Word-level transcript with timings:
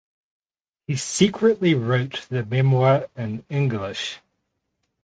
He 0.87 0.95
secretly 0.95 1.75
wrote 1.75 2.25
the 2.27 2.43
memoir 2.43 3.07
in 3.15 3.45
English. 3.51 4.17